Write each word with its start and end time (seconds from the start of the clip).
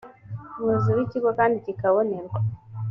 umuyobozi 0.57 0.89
w 0.97 0.99
ikigo 1.05 1.29
kandi 1.39 1.63
kikabonerwa 1.65 2.39